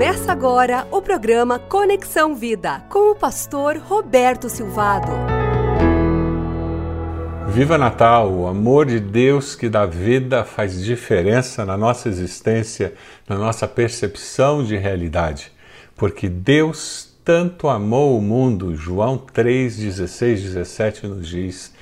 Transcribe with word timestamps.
Começa 0.00 0.32
agora 0.32 0.88
o 0.90 1.02
programa 1.02 1.58
Conexão 1.58 2.34
Vida 2.34 2.80
com 2.88 3.12
o 3.12 3.14
pastor 3.14 3.76
Roberto 3.76 4.48
Silvado. 4.48 5.12
Viva 7.48 7.76
Natal! 7.76 8.32
O 8.32 8.46
amor 8.46 8.86
de 8.86 8.98
Deus 8.98 9.54
que 9.54 9.68
dá 9.68 9.84
vida 9.84 10.42
faz 10.42 10.82
diferença 10.82 11.66
na 11.66 11.76
nossa 11.76 12.08
existência, 12.08 12.94
na 13.28 13.36
nossa 13.36 13.68
percepção 13.68 14.64
de 14.64 14.74
realidade. 14.74 15.52
Porque 15.94 16.30
Deus 16.30 17.14
tanto 17.22 17.68
amou 17.68 18.16
o 18.16 18.22
mundo, 18.22 18.74
João 18.74 19.18
3, 19.18 19.76
16, 19.76 20.42
17 20.44 21.06
nos 21.08 21.28
diz: 21.28 21.74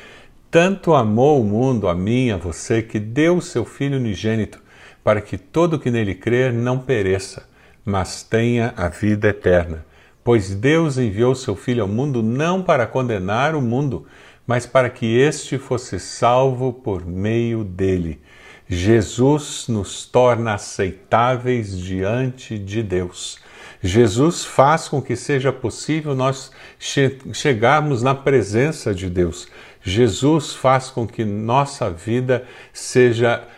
Tanto 0.51 0.93
amou 0.93 1.41
o 1.41 1.45
mundo, 1.45 1.87
a 1.87 1.95
mim, 1.95 2.33
a 2.33 2.37
você, 2.37 2.83
que 2.83 2.99
deu 2.99 3.37
o 3.37 3.43
seu 3.43 3.65
Filho 3.65 3.97
unigênito, 3.97 4.61
para 5.05 5.21
que 5.21 5.39
todo 5.39 5.79
que 5.79 5.89
nele 5.89 6.17
crer 6.17 6.53
não 6.53 6.81
pereça 6.81 7.47
mas 7.89 8.23
tenha 8.23 8.75
a 8.77 8.89
vida 8.89 9.29
eterna. 9.29 9.83
Pois 10.23 10.55
Deus 10.55 10.99
enviou 10.99 11.35
seu 11.35 11.57
Filho 11.57 11.83
ao 11.83 11.89
mundo 11.89 12.23
não 12.23 12.63
para 12.63 12.87
condenar 12.87 13.55
o 13.55 13.63
mundo, 13.63 14.07
mas 14.47 14.67
para 14.67 14.91
que 14.91 15.19
este 15.19 15.57
fosse 15.57 15.99
salvo 15.99 16.71
por 16.71 17.07
meio 17.07 17.65
dele. 17.65 18.21
Jesus 18.69 19.65
nos 19.69 20.05
torna 20.05 20.53
aceitáveis 20.53 21.79
diante 21.79 22.59
de 22.59 22.83
Deus. 22.83 23.39
Jesus 23.83 24.45
faz 24.45 24.87
com 24.87 25.01
que 25.01 25.17
seja 25.17 25.51
possível 25.51 26.15
nós 26.15 26.51
che 26.79 27.19
chegarmos 27.33 28.03
na 28.03 28.15
presença 28.15 28.95
de 28.95 29.09
Deus. 29.09 29.49
Jesus 29.83 30.53
faz 30.53 30.91
com 30.91 31.07
que 31.07 31.25
nossa 31.25 31.89
vida 31.89 32.45
seja 32.71 33.49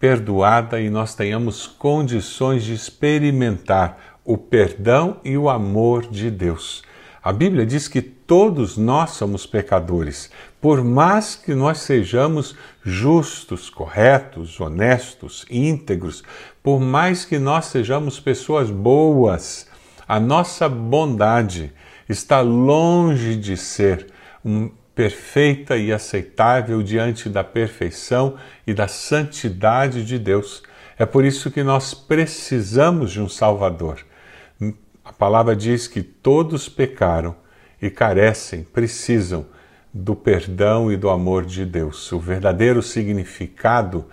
perdoada 0.00 0.80
e 0.80 0.88
nós 0.88 1.14
tenhamos 1.14 1.66
condições 1.66 2.64
de 2.64 2.72
experimentar 2.72 4.16
o 4.24 4.38
perdão 4.38 5.20
e 5.22 5.36
o 5.36 5.50
amor 5.50 6.06
de 6.10 6.30
Deus. 6.30 6.82
A 7.22 7.34
Bíblia 7.34 7.66
diz 7.66 7.86
que 7.86 8.00
todos 8.00 8.78
nós 8.78 9.10
somos 9.10 9.44
pecadores, 9.44 10.30
por 10.58 10.82
mais 10.82 11.36
que 11.36 11.54
nós 11.54 11.80
sejamos 11.80 12.56
justos, 12.82 13.68
corretos, 13.68 14.58
honestos, 14.58 15.44
íntegros, 15.50 16.24
por 16.62 16.80
mais 16.80 17.26
que 17.26 17.38
nós 17.38 17.66
sejamos 17.66 18.18
pessoas 18.18 18.70
boas, 18.70 19.68
a 20.08 20.18
nossa 20.18 20.66
bondade 20.66 21.72
está 22.08 22.40
longe 22.40 23.36
de 23.36 23.54
ser 23.54 24.06
um 24.42 24.70
perfeita 24.94 25.76
e 25.76 25.92
aceitável 25.92 26.82
diante 26.82 27.28
da 27.28 27.44
perfeição 27.44 28.36
e 28.66 28.74
da 28.74 28.88
santidade 28.88 30.04
de 30.04 30.18
Deus. 30.18 30.62
É 30.98 31.06
por 31.06 31.24
isso 31.24 31.50
que 31.50 31.62
nós 31.62 31.94
precisamos 31.94 33.10
de 33.10 33.20
um 33.20 33.28
Salvador. 33.28 34.04
A 35.04 35.12
palavra 35.12 35.56
diz 35.56 35.88
que 35.88 36.02
todos 36.02 36.68
pecaram 36.68 37.34
e 37.80 37.88
carecem, 37.88 38.62
precisam 38.62 39.46
do 39.92 40.14
perdão 40.14 40.92
e 40.92 40.96
do 40.96 41.08
amor 41.08 41.44
de 41.44 41.64
Deus. 41.64 42.12
O 42.12 42.18
verdadeiro 42.18 42.82
significado 42.82 44.06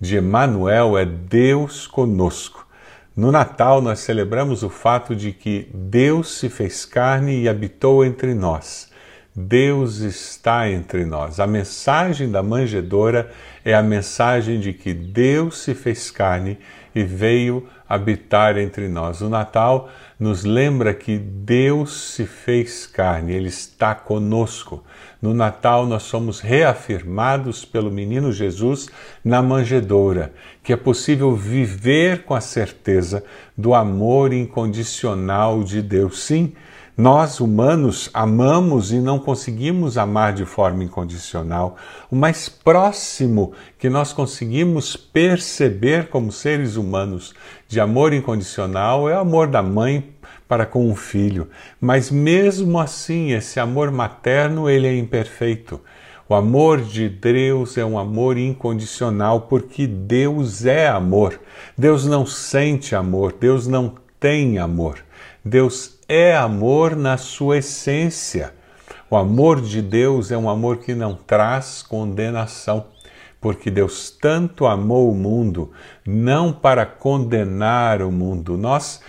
de 0.00 0.16
Emmanuel 0.16 0.96
é 0.96 1.04
Deus 1.04 1.86
conosco. 1.86 2.66
No 3.14 3.30
Natal 3.30 3.82
nós 3.82 4.00
celebramos 4.00 4.62
o 4.62 4.70
fato 4.70 5.14
de 5.14 5.32
que 5.32 5.68
Deus 5.74 6.38
se 6.38 6.48
fez 6.48 6.84
carne 6.84 7.42
e 7.42 7.48
habitou 7.48 8.04
entre 8.04 8.34
nós. 8.34 8.89
Deus 9.34 9.98
está 9.98 10.68
entre 10.68 11.04
nós. 11.04 11.38
A 11.38 11.46
mensagem 11.46 12.30
da 12.30 12.42
manjedora 12.42 13.30
é 13.64 13.74
a 13.74 13.82
mensagem 13.82 14.58
de 14.58 14.72
que 14.72 14.92
Deus 14.92 15.58
se 15.58 15.74
fez 15.74 16.10
carne 16.10 16.58
e 16.94 17.04
veio 17.04 17.68
habitar 17.88 18.58
entre 18.58 18.88
nós. 18.88 19.20
O 19.20 19.28
Natal 19.28 19.88
nos 20.18 20.44
lembra 20.44 20.92
que 20.92 21.16
Deus 21.16 22.12
se 22.12 22.26
fez 22.26 22.86
carne, 22.86 23.32
Ele 23.32 23.48
está 23.48 23.94
conosco. 23.94 24.84
No 25.22 25.32
Natal, 25.32 25.86
nós 25.86 26.04
somos 26.04 26.40
reafirmados 26.40 27.64
pelo 27.64 27.90
menino 27.90 28.32
Jesus 28.32 28.88
na 29.24 29.42
manjedoura, 29.42 30.32
que 30.62 30.72
é 30.72 30.76
possível 30.76 31.34
viver 31.36 32.24
com 32.24 32.34
a 32.34 32.40
certeza 32.40 33.24
do 33.56 33.74
amor 33.74 34.32
incondicional 34.32 35.62
de 35.62 35.82
Deus. 35.82 36.22
Sim, 36.22 36.54
nós, 36.96 37.40
humanos, 37.40 38.10
amamos 38.12 38.92
e 38.92 38.98
não 38.98 39.18
conseguimos 39.18 39.96
amar 39.96 40.32
de 40.32 40.44
forma 40.44 40.84
incondicional. 40.84 41.76
O 42.10 42.16
mais 42.16 42.48
próximo 42.48 43.52
que 43.78 43.88
nós 43.88 44.12
conseguimos 44.12 44.96
perceber 44.96 46.08
como 46.08 46.30
seres 46.30 46.76
humanos 46.76 47.34
de 47.66 47.80
amor 47.80 48.12
incondicional 48.12 49.08
é 49.08 49.14
o 49.14 49.20
amor 49.20 49.46
da 49.46 49.62
mãe 49.62 50.12
para 50.46 50.66
com 50.66 50.90
o 50.90 50.96
filho. 50.96 51.48
Mas 51.80 52.10
mesmo 52.10 52.78
assim, 52.78 53.30
esse 53.30 53.60
amor 53.60 53.90
materno, 53.90 54.68
ele 54.68 54.86
é 54.86 54.96
imperfeito. 54.96 55.80
O 56.28 56.34
amor 56.34 56.80
de 56.80 57.08
Deus 57.08 57.78
é 57.78 57.84
um 57.84 57.98
amor 57.98 58.36
incondicional, 58.36 59.42
porque 59.42 59.86
Deus 59.86 60.64
é 60.64 60.88
amor. 60.88 61.40
Deus 61.76 62.04
não 62.04 62.26
sente 62.26 62.94
amor, 62.94 63.32
Deus 63.32 63.66
não 63.66 63.94
tem 64.18 64.58
amor. 64.58 64.98
Deus 65.44 65.98
é 66.12 66.36
amor 66.36 66.96
na 66.96 67.16
sua 67.16 67.58
essência. 67.58 68.52
O 69.08 69.16
amor 69.16 69.60
de 69.60 69.80
Deus 69.80 70.32
é 70.32 70.36
um 70.36 70.50
amor 70.50 70.78
que 70.78 70.92
não 70.92 71.14
traz 71.14 71.82
condenação, 71.82 72.86
porque 73.40 73.70
Deus 73.70 74.10
tanto 74.10 74.66
amou 74.66 75.08
o 75.08 75.14
mundo, 75.14 75.70
não 76.04 76.52
para 76.52 76.84
condenar 76.84 78.02
o 78.02 78.10
mundo. 78.10 78.58
Nós 78.58 79.00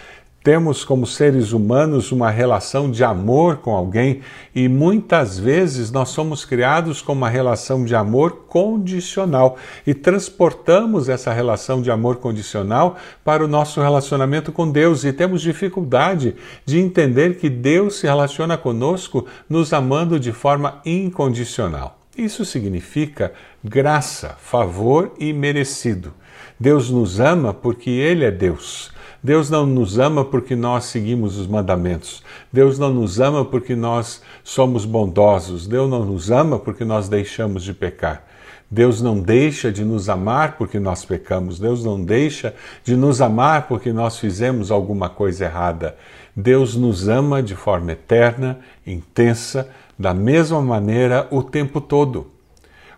temos 0.43 0.83
como 0.83 1.05
seres 1.05 1.51
humanos 1.51 2.11
uma 2.11 2.31
relação 2.31 2.89
de 2.89 3.03
amor 3.03 3.57
com 3.57 3.75
alguém 3.75 4.21
e 4.55 4.67
muitas 4.67 5.37
vezes 5.37 5.91
nós 5.91 6.09
somos 6.09 6.43
criados 6.43 6.99
com 6.99 7.13
uma 7.13 7.29
relação 7.29 7.85
de 7.85 7.93
amor 7.93 8.45
condicional 8.47 9.57
e 9.85 9.93
transportamos 9.93 11.09
essa 11.09 11.31
relação 11.31 11.81
de 11.81 11.91
amor 11.91 12.15
condicional 12.15 12.97
para 13.23 13.45
o 13.45 13.47
nosso 13.47 13.81
relacionamento 13.81 14.51
com 14.51 14.69
Deus 14.69 15.03
e 15.03 15.13
temos 15.13 15.43
dificuldade 15.43 16.35
de 16.65 16.79
entender 16.79 17.37
que 17.37 17.49
Deus 17.49 17.99
se 17.99 18.07
relaciona 18.07 18.57
conosco 18.57 19.27
nos 19.47 19.71
amando 19.73 20.19
de 20.19 20.31
forma 20.31 20.81
incondicional. 20.83 21.99
Isso 22.17 22.43
significa 22.45 23.31
graça, 23.63 24.35
favor 24.39 25.13
e 25.19 25.31
merecido. 25.31 26.13
Deus 26.59 26.89
nos 26.89 27.19
ama 27.19 27.53
porque 27.53 27.89
Ele 27.89 28.25
é 28.25 28.31
Deus. 28.31 28.91
Deus 29.23 29.51
não 29.51 29.67
nos 29.67 29.99
ama 29.99 30.25
porque 30.25 30.55
nós 30.55 30.85
seguimos 30.85 31.37
os 31.37 31.45
mandamentos. 31.45 32.23
Deus 32.51 32.79
não 32.79 32.91
nos 32.91 33.19
ama 33.19 33.45
porque 33.45 33.75
nós 33.75 34.21
somos 34.43 34.83
bondosos. 34.83 35.67
Deus 35.67 35.89
não 35.89 36.03
nos 36.03 36.31
ama 36.31 36.57
porque 36.57 36.83
nós 36.83 37.07
deixamos 37.07 37.63
de 37.63 37.71
pecar. 37.71 38.25
Deus 38.69 38.99
não 38.99 39.19
deixa 39.19 39.71
de 39.71 39.85
nos 39.85 40.09
amar 40.09 40.57
porque 40.57 40.79
nós 40.79 41.05
pecamos. 41.05 41.59
Deus 41.59 41.83
não 41.83 42.03
deixa 42.03 42.55
de 42.83 42.95
nos 42.95 43.21
amar 43.21 43.67
porque 43.67 43.93
nós 43.93 44.17
fizemos 44.17 44.71
alguma 44.71 45.07
coisa 45.07 45.45
errada. 45.45 45.95
Deus 46.35 46.75
nos 46.75 47.07
ama 47.07 47.43
de 47.43 47.55
forma 47.55 47.91
eterna, 47.91 48.59
intensa, 48.87 49.69
da 49.99 50.15
mesma 50.15 50.61
maneira 50.61 51.27
o 51.29 51.43
tempo 51.43 51.79
todo. 51.79 52.31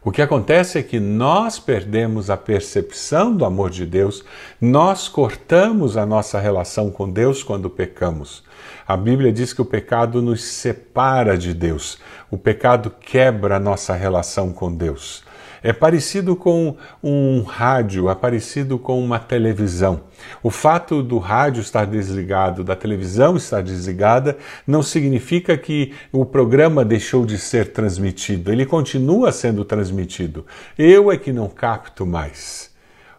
O 0.05 0.11
que 0.11 0.21
acontece 0.21 0.77
é 0.77 0.83
que 0.83 0.99
nós 0.99 1.59
perdemos 1.59 2.29
a 2.29 2.35
percepção 2.35 3.33
do 3.33 3.45
amor 3.45 3.69
de 3.69 3.85
Deus, 3.85 4.21
nós 4.59 5.07
cortamos 5.07 5.95
a 5.95 6.05
nossa 6.05 6.41
relação 6.41 6.91
com 6.91 7.09
Deus 7.09 7.41
quando 7.41 7.69
pecamos. 7.69 8.43
A 8.85 8.97
Bíblia 8.97 9.31
diz 9.31 9.53
que 9.53 9.61
o 9.61 9.65
pecado 9.65 10.21
nos 10.21 10.43
separa 10.43 11.37
de 11.37 11.53
Deus, 11.53 11.99
o 12.29 12.37
pecado 12.37 12.91
quebra 12.99 13.55
a 13.55 13.59
nossa 13.59 13.93
relação 13.93 14.51
com 14.51 14.73
Deus. 14.73 15.23
É 15.63 15.71
parecido 15.71 16.35
com 16.35 16.75
um 17.01 17.41
rádio, 17.41 18.09
é 18.09 18.15
parecido 18.15 18.77
com 18.77 19.01
uma 19.01 19.17
televisão. 19.17 20.01
O 20.43 20.49
fato 20.49 21.01
do 21.01 21.17
rádio 21.17 21.61
estar 21.61 21.85
desligado, 21.85 22.65
da 22.65 22.75
televisão 22.75 23.37
estar 23.37 23.63
desligada, 23.63 24.37
não 24.67 24.83
significa 24.83 25.57
que 25.57 25.93
o 26.11 26.25
programa 26.25 26.83
deixou 26.83 27.25
de 27.25 27.37
ser 27.37 27.71
transmitido. 27.71 28.51
Ele 28.51 28.65
continua 28.65 29.31
sendo 29.31 29.63
transmitido. 29.63 30.45
Eu 30.77 31.09
é 31.09 31.17
que 31.17 31.31
não 31.31 31.47
capto 31.47 32.05
mais. 32.05 32.69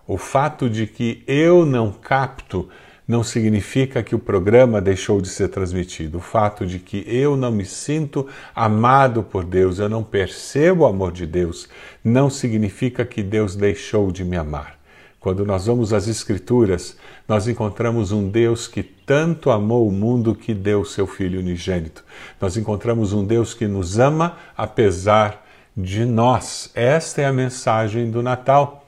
O 0.06 0.18
fato 0.18 0.68
de 0.68 0.86
que 0.86 1.24
eu 1.26 1.64
não 1.64 1.90
capto 1.90 2.68
não 3.06 3.22
significa 3.22 4.02
que 4.02 4.14
o 4.14 4.18
programa 4.18 4.80
deixou 4.80 5.20
de 5.20 5.28
ser 5.28 5.48
transmitido. 5.48 6.18
O 6.18 6.22
fato 6.22 6.66
de 6.66 6.78
que 6.78 7.04
eu 7.06 7.36
não 7.36 7.52
me 7.52 7.64
sinto 7.64 8.26
amado 8.54 9.22
por 9.22 9.44
Deus, 9.44 9.78
eu 9.78 9.88
não 9.88 10.02
percebo 10.02 10.84
o 10.84 10.86
amor 10.86 11.12
de 11.12 11.26
Deus, 11.26 11.68
não 12.02 12.30
significa 12.30 13.04
que 13.04 13.22
Deus 13.22 13.54
deixou 13.54 14.10
de 14.10 14.24
me 14.24 14.36
amar. 14.36 14.78
Quando 15.20 15.44
nós 15.46 15.66
vamos 15.66 15.92
às 15.92 16.06
Escrituras, 16.06 16.98
nós 17.26 17.48
encontramos 17.48 18.12
um 18.12 18.28
Deus 18.28 18.68
que 18.68 18.82
tanto 18.82 19.50
amou 19.50 19.88
o 19.88 19.92
mundo 19.92 20.34
que 20.34 20.52
deu 20.52 20.84
seu 20.84 21.06
Filho 21.06 21.40
unigênito. 21.40 22.04
Nós 22.38 22.58
encontramos 22.58 23.14
um 23.14 23.24
Deus 23.24 23.54
que 23.54 23.66
nos 23.66 23.98
ama 23.98 24.36
apesar 24.54 25.42
de 25.74 26.04
nós. 26.04 26.70
Esta 26.74 27.22
é 27.22 27.26
a 27.26 27.32
mensagem 27.32 28.10
do 28.10 28.22
Natal. 28.22 28.83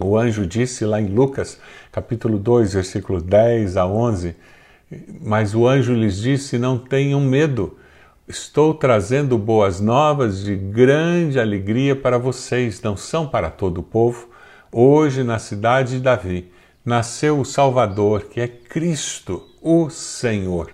O 0.00 0.16
anjo 0.16 0.46
disse 0.46 0.86
lá 0.86 1.00
em 1.00 1.06
Lucas, 1.06 1.60
capítulo 1.90 2.38
2, 2.38 2.72
versículo 2.72 3.20
10 3.20 3.76
a 3.76 3.86
11, 3.86 4.34
mas 5.20 5.54
o 5.54 5.68
anjo 5.68 5.92
lhes 5.92 6.16
disse: 6.16 6.58
Não 6.58 6.78
tenham 6.78 7.20
medo, 7.20 7.76
estou 8.26 8.72
trazendo 8.72 9.36
boas 9.36 9.80
novas 9.80 10.42
de 10.42 10.56
grande 10.56 11.38
alegria 11.38 11.94
para 11.94 12.16
vocês, 12.16 12.80
não 12.80 12.96
são 12.96 13.26
para 13.26 13.50
todo 13.50 13.78
o 13.78 13.82
povo. 13.82 14.28
Hoje, 14.72 15.22
na 15.22 15.38
cidade 15.38 15.96
de 15.96 16.00
Davi, 16.00 16.50
nasceu 16.82 17.38
o 17.38 17.44
Salvador, 17.44 18.22
que 18.22 18.40
é 18.40 18.48
Cristo, 18.48 19.46
o 19.60 19.90
Senhor. 19.90 20.70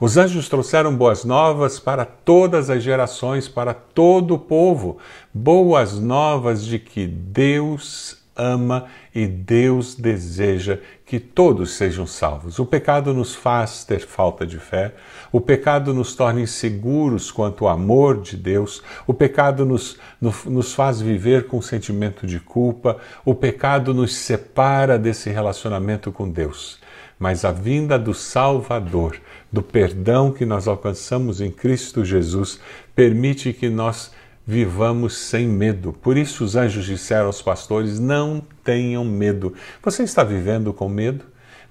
Os 0.00 0.16
anjos 0.16 0.48
trouxeram 0.48 0.96
boas 0.96 1.24
novas 1.24 1.78
para 1.78 2.06
todas 2.06 2.70
as 2.70 2.82
gerações, 2.82 3.48
para 3.48 3.74
todo 3.74 4.34
o 4.34 4.38
povo, 4.38 4.96
boas 5.32 5.98
novas 5.98 6.64
de 6.64 6.78
que 6.78 7.06
Deus 7.06 8.21
ama 8.36 8.86
e 9.14 9.26
Deus 9.26 9.94
deseja 9.94 10.78
que 11.04 11.20
todos 11.20 11.72
sejam 11.72 12.06
salvos. 12.06 12.58
O 12.58 12.64
pecado 12.64 13.12
nos 13.12 13.34
faz 13.34 13.84
ter 13.84 14.00
falta 14.00 14.46
de 14.46 14.58
fé, 14.58 14.94
o 15.30 15.40
pecado 15.40 15.92
nos 15.92 16.14
torna 16.14 16.40
inseguros 16.40 17.30
quanto 17.30 17.66
ao 17.66 17.74
amor 17.74 18.20
de 18.20 18.36
Deus, 18.36 18.82
o 19.06 19.12
pecado 19.12 19.66
nos, 19.66 19.98
nos 20.20 20.72
faz 20.72 21.00
viver 21.00 21.46
com 21.46 21.60
sentimento 21.60 22.26
de 22.26 22.40
culpa, 22.40 22.96
o 23.24 23.34
pecado 23.34 23.92
nos 23.92 24.14
separa 24.14 24.98
desse 24.98 25.30
relacionamento 25.30 26.10
com 26.10 26.30
Deus. 26.30 26.80
Mas 27.18 27.44
a 27.44 27.52
vinda 27.52 27.98
do 27.98 28.14
Salvador, 28.14 29.16
do 29.50 29.62
perdão 29.62 30.32
que 30.32 30.44
nós 30.44 30.66
alcançamos 30.66 31.40
em 31.40 31.50
Cristo 31.50 32.04
Jesus, 32.04 32.58
permite 32.96 33.52
que 33.52 33.68
nós 33.68 34.10
vivamos 34.46 35.16
sem 35.16 35.46
medo. 35.46 35.92
Por 35.92 36.16
isso 36.16 36.44
os 36.44 36.56
anjos 36.56 36.84
disseram 36.84 37.26
aos 37.26 37.42
pastores: 37.42 37.98
não 37.98 38.42
tenham 38.64 39.04
medo. 39.04 39.54
Você 39.82 40.02
está 40.02 40.24
vivendo 40.24 40.72
com 40.72 40.88
medo? 40.88 41.24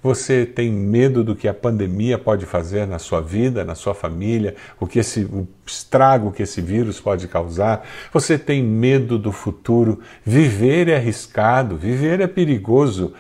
Você 0.03 0.47
tem 0.47 0.71
medo 0.71 1.23
do 1.23 1.35
que 1.35 1.47
a 1.47 1.53
pandemia 1.53 2.18
pode 2.18 2.47
fazer 2.47 2.88
na 2.88 2.97
sua 2.97 3.21
vida, 3.21 3.63
na 3.63 3.75
sua 3.75 3.94
família, 3.94 4.56
o 4.79 4.88
que 4.88 4.97
esse 4.97 5.29
estrago 5.71 6.31
que 6.31 6.44
esse 6.44 6.62
vírus 6.62 7.00
pode 7.00 7.27
causar? 7.27 7.88
Você 8.13 8.38
tem 8.38 8.62
medo 8.62 9.18
do 9.18 9.31
futuro? 9.31 10.00
Viver 10.25 10.88
é 10.88 10.97
arriscado, 10.97 11.77
viver 11.77 12.19
é 12.19 12.27
perigoso. 12.27 13.13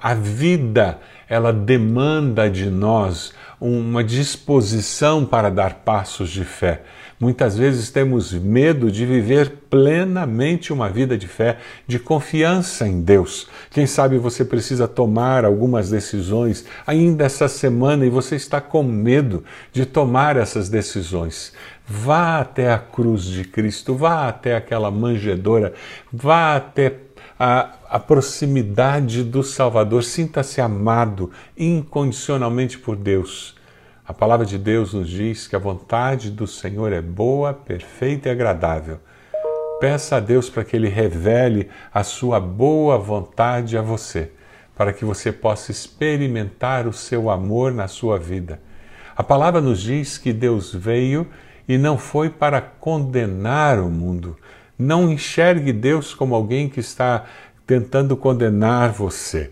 A 0.00 0.14
vida, 0.14 0.98
ela 1.28 1.52
demanda 1.52 2.48
de 2.50 2.70
nós 2.70 3.32
uma 3.60 4.04
disposição 4.04 5.24
para 5.24 5.50
dar 5.50 5.74
passos 5.84 6.30
de 6.30 6.44
fé. 6.44 6.82
Muitas 7.18 7.56
vezes 7.56 7.90
temos 7.90 8.32
medo 8.32 8.90
de 8.90 9.06
viver 9.06 9.50
plenamente 9.70 10.72
uma 10.72 10.90
vida 10.90 11.16
de 11.16 11.28
fé, 11.28 11.58
de 11.86 11.98
confiança 11.98 12.86
em 12.86 13.00
Deus. 13.00 13.48
Quem 13.70 13.86
sabe 13.86 14.18
você 14.18 14.44
precisa 14.44 14.88
tomar 14.88 15.44
algumas 15.44 15.88
decisões 15.88 16.66
ainda 16.86 17.24
essa 17.24 17.48
semana 17.48 18.04
e 18.04 18.10
você 18.10 18.34
está 18.36 18.60
com 18.60 18.82
medo 18.82 19.44
de 19.72 19.86
tomar 19.86 20.36
essas 20.36 20.68
decisões. 20.68 21.52
Vá 21.96 22.40
até 22.40 22.72
a 22.72 22.78
cruz 22.78 23.22
de 23.22 23.44
Cristo, 23.44 23.94
vá 23.94 24.28
até 24.28 24.56
aquela 24.56 24.90
manjedora, 24.90 25.72
vá 26.12 26.56
até 26.56 26.96
a, 27.38 27.76
a, 27.88 28.00
proximidade 28.00 29.22
do 29.22 29.44
Salvador, 29.44 30.02
sinta-se 30.02 30.60
amado 30.60 31.30
incondicionalmente 31.56 32.78
por 32.78 32.96
Deus. 32.96 33.54
A 34.04 34.12
palavra 34.12 34.44
de 34.44 34.58
Deus 34.58 34.92
nos 34.92 35.08
diz 35.08 35.46
que 35.46 35.54
a 35.54 35.58
vontade 35.58 36.32
do 36.32 36.48
Senhor 36.48 36.92
é 36.92 37.00
boa, 37.00 37.54
perfeita 37.54 38.28
e 38.28 38.32
agradável. 38.32 38.98
Peça 39.80 40.16
a 40.16 40.20
Deus 40.20 40.50
para 40.50 40.64
que 40.64 40.74
Ele 40.74 40.88
revele 40.88 41.70
a 41.92 42.02
sua 42.02 42.40
boa 42.40 42.98
vontade 42.98 43.78
a 43.78 43.82
você, 43.82 44.32
para 44.76 44.92
que 44.92 45.04
você 45.04 45.30
possa 45.30 45.70
experimentar 45.70 46.88
o 46.88 46.92
seu 46.92 47.30
amor 47.30 47.72
na 47.72 47.86
sua 47.86 48.18
vida. 48.18 48.60
A 49.16 49.22
palavra 49.22 49.60
nos 49.60 49.80
diz 49.80 50.18
que 50.18 50.32
Deus 50.32 50.74
veio 50.74 51.30
e 51.68 51.78
não 51.78 51.96
foi 51.96 52.30
para 52.30 52.60
condenar 52.60 53.78
o 53.78 53.90
mundo. 53.90 54.36
Não 54.78 55.10
enxergue 55.10 55.72
Deus 55.72 56.14
como 56.14 56.34
alguém 56.34 56.68
que 56.68 56.80
está 56.80 57.24
tentando 57.66 58.16
condenar 58.16 58.92
você. 58.92 59.50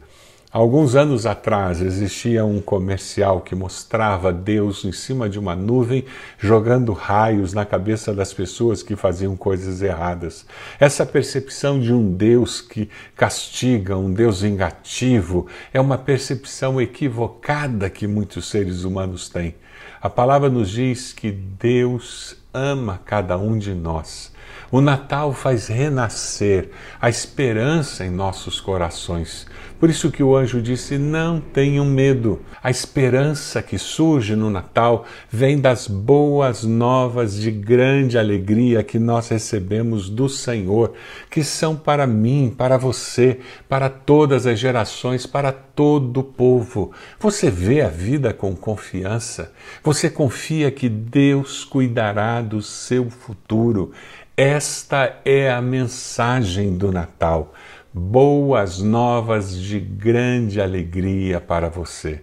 Alguns 0.52 0.94
anos 0.94 1.24
atrás 1.24 1.80
existia 1.80 2.44
um 2.44 2.60
comercial 2.60 3.40
que 3.40 3.54
mostrava 3.54 4.30
Deus 4.30 4.84
em 4.84 4.92
cima 4.92 5.26
de 5.26 5.38
uma 5.38 5.56
nuvem 5.56 6.04
jogando 6.38 6.92
raios 6.92 7.54
na 7.54 7.64
cabeça 7.64 8.12
das 8.12 8.34
pessoas 8.34 8.82
que 8.82 8.94
faziam 8.94 9.34
coisas 9.34 9.80
erradas. 9.80 10.44
Essa 10.78 11.06
percepção 11.06 11.80
de 11.80 11.90
um 11.90 12.12
Deus 12.12 12.60
que 12.60 12.90
castiga, 13.16 13.96
um 13.96 14.12
Deus 14.12 14.42
vingativo, 14.42 15.46
é 15.72 15.80
uma 15.80 15.96
percepção 15.96 16.78
equivocada 16.78 17.88
que 17.88 18.06
muitos 18.06 18.50
seres 18.50 18.84
humanos 18.84 19.30
têm. 19.30 19.54
A 20.02 20.10
palavra 20.10 20.50
nos 20.50 20.68
diz 20.68 21.12
que 21.12 21.30
Deus 21.30 22.36
ama 22.52 23.00
cada 23.04 23.38
um 23.38 23.56
de 23.56 23.72
nós. 23.72 24.31
O 24.72 24.80
Natal 24.80 25.34
faz 25.34 25.66
renascer 25.66 26.70
a 26.98 27.10
esperança 27.10 28.06
em 28.06 28.10
nossos 28.10 28.58
corações. 28.58 29.46
Por 29.78 29.90
isso 29.90 30.10
que 30.10 30.22
o 30.22 30.34
anjo 30.34 30.62
disse: 30.62 30.96
Não 30.96 31.42
tenham 31.42 31.84
medo. 31.84 32.40
A 32.62 32.70
esperança 32.70 33.60
que 33.62 33.76
surge 33.76 34.34
no 34.34 34.48
Natal 34.48 35.04
vem 35.30 35.60
das 35.60 35.86
boas 35.86 36.64
novas 36.64 37.38
de 37.38 37.50
grande 37.50 38.16
alegria 38.16 38.82
que 38.82 38.98
nós 38.98 39.28
recebemos 39.28 40.08
do 40.08 40.26
Senhor, 40.26 40.94
que 41.28 41.44
são 41.44 41.76
para 41.76 42.06
mim, 42.06 42.54
para 42.56 42.78
você, 42.78 43.40
para 43.68 43.90
todas 43.90 44.46
as 44.46 44.58
gerações, 44.58 45.26
para 45.26 45.52
todo 45.52 46.20
o 46.20 46.24
povo. 46.24 46.92
Você 47.20 47.50
vê 47.50 47.82
a 47.82 47.88
vida 47.88 48.32
com 48.32 48.56
confiança? 48.56 49.52
Você 49.84 50.08
confia 50.08 50.70
que 50.70 50.88
Deus 50.88 51.62
cuidará 51.62 52.40
do 52.40 52.62
seu 52.62 53.10
futuro? 53.10 53.92
Esta 54.34 55.20
é 55.26 55.50
a 55.50 55.60
mensagem 55.60 56.74
do 56.74 56.90
Natal 56.90 57.52
boas 57.92 58.78
novas 58.78 59.54
de 59.54 59.78
grande 59.78 60.58
alegria 60.58 61.38
para 61.38 61.68
você. 61.68 62.22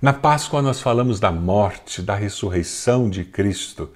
Na 0.00 0.12
Páscoa 0.12 0.62
nós 0.62 0.80
falamos 0.80 1.18
da 1.18 1.32
morte, 1.32 2.00
da 2.00 2.14
ressurreição 2.14 3.10
de 3.10 3.24
Cristo, 3.24 3.90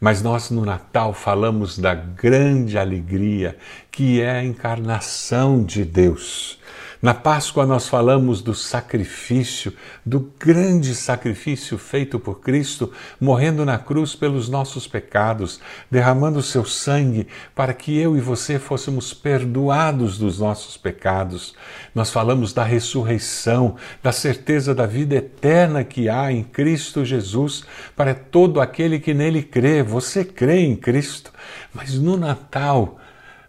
mas 0.00 0.22
nós 0.22 0.50
no 0.50 0.64
Natal 0.64 1.12
falamos 1.12 1.76
da 1.76 1.92
grande 1.92 2.78
alegria 2.78 3.58
que 3.90 4.20
é 4.20 4.30
a 4.30 4.44
encarnação 4.44 5.64
de 5.64 5.84
Deus. 5.84 6.60
Na 7.00 7.14
Páscoa 7.14 7.64
nós 7.64 7.86
falamos 7.86 8.42
do 8.42 8.52
sacrifício, 8.52 9.72
do 10.04 10.32
grande 10.36 10.96
sacrifício 10.96 11.78
feito 11.78 12.18
por 12.18 12.40
Cristo, 12.40 12.92
morrendo 13.20 13.64
na 13.64 13.78
cruz 13.78 14.16
pelos 14.16 14.48
nossos 14.48 14.88
pecados, 14.88 15.60
derramando 15.88 16.42
seu 16.42 16.64
sangue 16.64 17.28
para 17.54 17.72
que 17.72 17.96
eu 17.96 18.16
e 18.16 18.20
você 18.20 18.58
fôssemos 18.58 19.14
perdoados 19.14 20.18
dos 20.18 20.40
nossos 20.40 20.76
pecados. 20.76 21.54
Nós 21.94 22.10
falamos 22.10 22.52
da 22.52 22.64
ressurreição, 22.64 23.76
da 24.02 24.10
certeza 24.10 24.74
da 24.74 24.84
vida 24.84 25.14
eterna 25.14 25.84
que 25.84 26.08
há 26.08 26.32
em 26.32 26.42
Cristo 26.42 27.04
Jesus 27.04 27.62
para 27.94 28.12
todo 28.12 28.60
aquele 28.60 28.98
que 28.98 29.14
nele 29.14 29.44
crê. 29.44 29.84
Você 29.84 30.24
crê 30.24 30.62
em 30.62 30.74
Cristo, 30.74 31.32
mas 31.72 31.96
no 31.96 32.16
Natal 32.16 32.98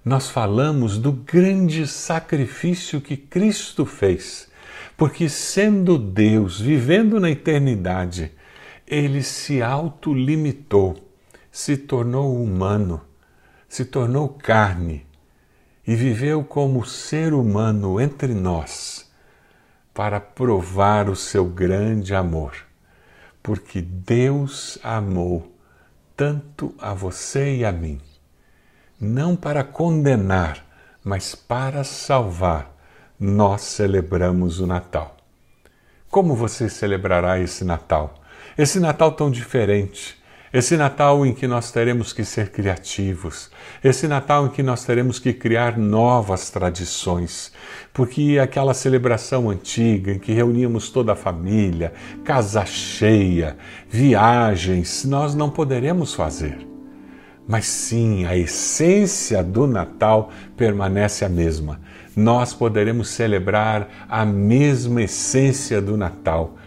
nós 0.04 0.30
falamos 0.30 0.98
do 0.98 1.12
grande 1.12 1.86
sacrifício 1.86 3.02
que 3.02 3.18
Cristo 3.18 3.86
fez, 3.86 4.50
porque 4.96 5.28
sendo 5.28 5.98
Deus, 5.98 6.60
vivendo 6.60 7.20
na 7.20 7.30
eternidade, 7.30 8.32
ele 8.88 9.22
se 9.22 9.62
autolimitou, 9.62 10.98
se 11.52 11.76
tornou 11.76 12.42
humano, 12.42 13.02
se 13.68 13.86
tornou 13.86 14.30
carne 14.30 15.06
e 15.86 15.96
viveu 15.96 16.44
como 16.44 16.86
ser 16.86 17.34
humano 17.34 18.00
entre 18.00 18.34
nós 18.34 19.10
para 19.94 20.20
provar 20.20 21.10
o 21.10 21.16
seu 21.16 21.46
grande 21.46 22.16
amor, 22.16 22.56
porque 23.44 23.82
Deus 23.82 24.80
amou 24.82 25.54
tanto 26.16 26.74
a 26.80 26.94
você 26.94 27.58
e 27.58 27.66
a 27.66 27.72
mim 27.72 28.00
não 29.00 29.36
para 29.36 29.64
condenar, 29.64 30.66
mas 31.04 31.34
para 31.34 31.84
salvar, 31.84 32.76
nós 33.20 33.62
celebramos 33.62 34.60
o 34.60 34.68
Natal. 34.68 35.16
Como 36.10 36.36
você 36.36 36.70
celebrará 36.70 37.40
esse 37.40 37.64
Natal? 37.64 38.16
Esse 38.58 38.80
Natal 38.80 39.12
tão 39.14 39.32
diferente, 39.32 40.18
esse 40.52 40.76
Natal 40.76 41.26
em 41.26 41.34
que 41.34 41.48
nós 41.48 41.72
teremos 41.72 42.12
que 42.12 42.26
ser 42.26 42.52
criativos, 42.52 43.50
esse 43.84 44.08
Natal 44.08 44.48
em 44.48 44.50
que 44.50 44.64
nós 44.64 44.84
teremos 44.84 45.20
que 45.20 45.32
criar 45.32 45.78
novas 45.78 46.50
tradições, 46.50 47.54
porque 47.94 48.38
aquela 48.42 48.74
celebração 48.74 49.50
antiga 49.50 50.12
em 50.12 50.20
que 50.20 50.34
reuníamos 50.34 50.90
toda 50.90 51.14
a 51.14 51.16
família, 51.16 51.94
casa 52.26 52.66
cheia, 52.66 53.56
viagens, 53.88 55.06
nós 55.06 55.36
não 55.36 55.50
poderemos 55.50 56.14
fazer 56.14 56.69
Mas 57.50 57.66
sim, 57.66 58.26
a 58.26 58.38
essência 58.38 59.42
do 59.42 59.66
Natal 59.66 60.30
permanece 60.56 61.26
a 61.26 61.30
mesma. 61.30 61.82
Nós 62.16 62.54
poderemos 62.54 63.10
celebrar 63.10 63.90
a 64.08 64.24
mesma 64.24 65.02
essência 65.02 65.82
do 65.82 65.98
Natal. 65.98 66.58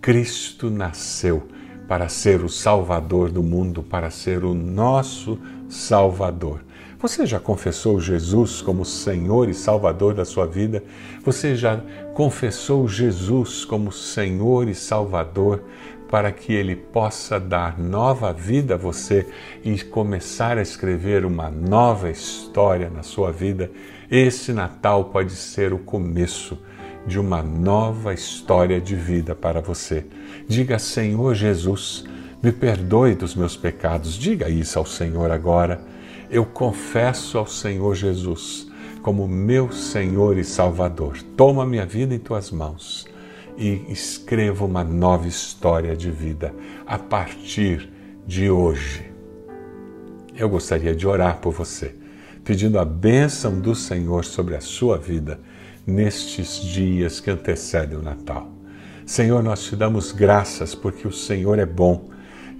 Cristo 0.00 0.70
nasceu 0.70 1.48
para 1.88 2.08
ser 2.08 2.44
o 2.44 2.48
Salvador 2.48 3.32
do 3.32 3.42
mundo, 3.42 3.82
para 3.82 4.10
ser 4.10 4.44
o 4.44 4.54
nosso 4.54 5.40
Salvador. 5.68 6.60
Você 7.00 7.26
já 7.26 7.40
confessou 7.40 8.00
Jesus 8.00 8.62
como 8.62 8.84
Senhor 8.84 9.48
e 9.48 9.54
Salvador 9.54 10.14
da 10.14 10.24
sua 10.24 10.46
vida? 10.46 10.84
Você 11.24 11.56
já 11.56 11.80
confessou 12.14 12.86
Jesus 12.86 13.64
como 13.64 13.90
Senhor 13.90 14.68
e 14.68 14.74
Salvador 14.74 15.64
para 16.10 16.32
que 16.32 16.52
Ele 16.52 16.74
possa 16.74 17.38
dar 17.38 17.78
nova 17.78 18.32
vida 18.32 18.74
a 18.74 18.78
você 18.78 19.26
e 19.62 19.78
começar 19.82 20.58
a 20.58 20.62
escrever 20.62 21.24
uma 21.24 21.50
nova 21.50 22.10
história 22.10 22.90
na 22.90 23.02
sua 23.02 23.30
vida? 23.30 23.70
Esse 24.10 24.52
Natal 24.52 25.06
pode 25.06 25.32
ser 25.32 25.72
o 25.72 25.78
começo 25.78 26.58
de 27.06 27.18
uma 27.18 27.42
nova 27.42 28.12
história 28.14 28.80
de 28.80 28.96
vida 28.96 29.34
para 29.34 29.60
você. 29.60 30.06
Diga, 30.46 30.78
Senhor 30.78 31.34
Jesus, 31.34 32.04
me 32.42 32.52
perdoe 32.52 33.14
dos 33.14 33.34
meus 33.34 33.56
pecados. 33.56 34.14
Diga 34.14 34.48
isso 34.48 34.78
ao 34.78 34.86
Senhor 34.86 35.30
agora. 35.30 35.80
Eu 36.30 36.44
confesso 36.44 37.38
ao 37.38 37.46
Senhor 37.46 37.94
Jesus 37.94 38.66
como 39.02 39.28
meu 39.28 39.70
Senhor 39.72 40.36
e 40.38 40.44
Salvador. 40.44 41.22
Toma 41.36 41.64
minha 41.64 41.86
vida 41.86 42.14
em 42.14 42.18
tuas 42.18 42.50
mãos 42.50 43.06
e 43.58 43.84
escreva 43.88 44.64
uma 44.64 44.84
nova 44.84 45.26
história 45.26 45.96
de 45.96 46.10
vida 46.10 46.54
a 46.86 46.96
partir 46.96 47.90
de 48.26 48.48
hoje. 48.48 49.10
Eu 50.36 50.48
gostaria 50.48 50.94
de 50.94 51.06
orar 51.06 51.38
por 51.38 51.52
você, 51.52 51.94
pedindo 52.44 52.78
a 52.78 52.84
bênção 52.84 53.58
do 53.58 53.74
Senhor 53.74 54.24
sobre 54.24 54.54
a 54.54 54.60
sua 54.60 54.96
vida 54.96 55.40
nestes 55.84 56.62
dias 56.62 57.18
que 57.18 57.30
antecedem 57.30 57.98
o 57.98 58.02
Natal. 58.02 58.48
Senhor, 59.04 59.42
nós 59.42 59.64
te 59.64 59.74
damos 59.74 60.12
graças 60.12 60.74
porque 60.74 61.08
o 61.08 61.12
Senhor 61.12 61.58
é 61.58 61.66
bom 61.66 62.10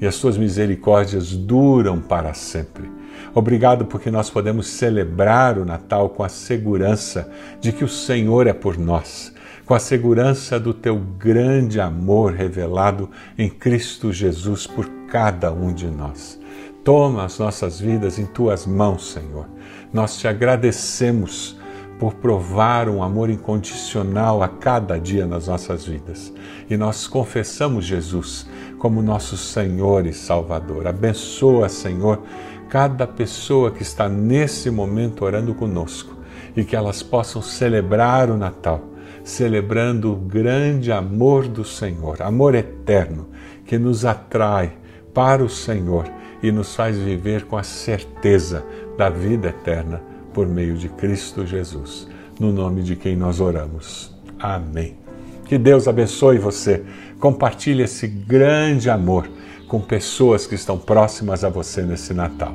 e 0.01 0.07
as 0.07 0.17
suas 0.17 0.37
misericórdias 0.37 1.37
duram 1.37 2.01
para 2.01 2.35
sempre. 2.35 2.91
Obrigado 3.35 3.85
porque 3.85 4.11
nós 4.11 4.31
podemos 4.31 4.67
celebrar 4.67 5.59
o 5.59 5.65
Natal 5.65 6.09
com 6.09 6.25
a 6.25 6.29
segurança 6.29 7.31
de 7.61 7.73
que 7.73 7.85
o 7.85 7.89
Senhor 7.89 8.47
é 8.47 8.53
por 8.53 8.79
nós, 8.79 9.33
com 9.69 9.75
a 9.75 9.79
segurança 9.79 10.59
do 10.59 10.73
teu 10.73 10.97
grande 10.97 11.79
amor 11.79 12.33
revelado 12.33 13.11
em 13.37 13.51
Cristo 13.51 14.11
Jesus 14.11 14.67
por 14.67 14.89
cada 15.11 15.53
um 15.53 15.75
de 15.75 15.87
nós. 15.87 16.41
Toma 16.83 17.27
as 17.27 17.39
nossas 17.39 17.79
vidas 17.79 18.19
em 18.19 18.25
tuas 18.25 18.65
mãos, 18.65 19.13
Senhor. 19.13 19.47
Nós 19.93 20.17
te 20.17 20.27
agradecemos 20.27 21.55
por 21.99 22.15
provar 22.15 22.89
um 22.89 23.03
amor 23.03 23.29
incondicional 23.29 24.43
a 24.43 24.49
cada 24.49 24.99
dia 24.99 25.27
nas 25.27 25.49
nossas 25.49 25.85
vidas. 25.85 26.33
E 26.71 26.75
nós 26.75 27.07
confessamos 27.07 27.85
Jesus 27.85 28.49
como 28.79 29.03
nosso 29.03 29.37
Senhor 29.37 30.07
e 30.07 30.15
Salvador. 30.15 30.87
Abençoa, 30.87 31.69
Senhor, 31.69 32.23
cada 32.71 33.07
pessoa 33.07 33.71
que 33.71 33.83
está 33.83 34.09
nesse 34.09 34.71
momento 34.71 35.27
orando 35.27 35.55
conosco 35.55 36.17
e 36.57 36.65
que 36.65 36.75
elas 36.75 37.03
possam 37.03 37.43
celebrar 37.43 38.31
o 38.31 38.37
Natal, 38.39 38.81
celebrando 39.29 40.11
o 40.11 40.17
grande 40.17 40.91
amor 40.91 41.47
do 41.47 41.63
Senhor, 41.63 42.23
amor 42.23 42.55
eterno 42.55 43.29
que 43.67 43.79
nos 43.79 44.07
atrai 44.07 44.73
para 45.13 45.45
o 45.45 45.51
Senhor 45.51 46.11
e 46.43 46.51
nos 46.51 46.75
faz 46.75 46.97
viver 46.97 47.45
com 47.45 47.59
a 47.59 47.63
certeza 47.63 48.65
da 48.97 49.11
vida 49.11 49.49
eterna 49.49 50.03
por 50.33 50.49
meio 50.49 50.79
de 50.79 50.89
Cristo 50.89 51.45
Jesus, 51.45 52.09
no 52.41 52.51
nome 52.51 52.83
de 52.83 52.97
quem 52.97 53.17
nós 53.17 53.39
oramos. 53.39 54.17
Amém. 54.41 54.97
Que 55.45 55.59
Deus 55.59 55.87
abençoe 55.87 56.39
você. 56.39 56.83
Compartilhe 57.21 57.83
esse 57.83 58.07
grande 58.07 58.89
amor 58.89 59.29
com 59.69 59.79
pessoas 59.79 60.47
que 60.47 60.55
estão 60.55 60.79
próximas 60.79 61.45
a 61.45 61.51
você 61.51 61.83
nesse 61.83 62.15
Natal. 62.15 62.55